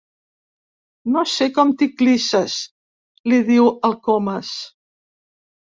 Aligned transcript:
No 1.15 1.23
sé 1.33 1.47
com 1.57 1.75
t'hi 1.81 1.89
clisses 1.99 2.57
—li 3.29 3.41
diu 3.53 3.71
el 3.91 3.97
Comas—. 4.09 4.59